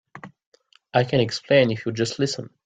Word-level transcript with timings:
I 0.95 1.03
can 1.03 1.19
explain 1.19 1.69
if 1.69 1.85
you'll 1.85 1.93
just 1.93 2.17
listen. 2.17 2.49